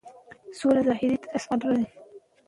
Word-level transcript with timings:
د 0.49 0.53
سولې 0.59 0.81
لپاره 0.83 0.97
حاضري 0.99 1.19
د 1.21 1.23
افغانستان 1.37 1.59
خیر 1.61 1.75
دی. 1.79 1.85